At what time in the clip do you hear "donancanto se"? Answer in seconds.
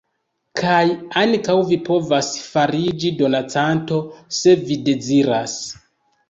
3.21-4.57